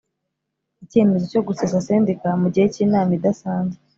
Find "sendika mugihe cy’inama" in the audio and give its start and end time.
1.85-3.11